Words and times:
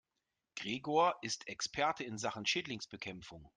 Gregor 0.57 1.13
ist 1.21 1.47
Experte 1.47 2.03
in 2.03 2.17
Sachen 2.17 2.47
Schädlingsbekämpfung. 2.47 3.47